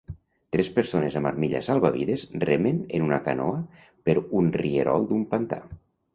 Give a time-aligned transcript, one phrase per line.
[0.55, 3.61] Tres persones amb armilla salvavides remen en una canoa
[4.09, 5.63] per un rierol d'un pantà.